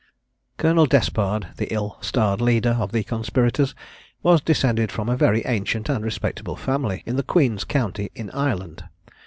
Colonel 0.57 0.87
Despard, 0.87 1.49
the 1.57 1.71
ill 1.71 1.99
starred 2.01 2.41
leader 2.41 2.71
of 2.79 2.91
the 2.91 3.03
conspirators, 3.03 3.75
was 4.23 4.41
descended 4.41 4.91
from 4.91 5.07
a 5.09 5.15
very 5.15 5.45
ancient 5.45 5.89
and 5.89 6.03
respectable 6.03 6.55
family, 6.55 7.03
in 7.05 7.17
the 7.17 7.21
Queen's 7.21 7.63
County 7.65 8.09
in 8.15 8.31
Ireland. 8.31 8.85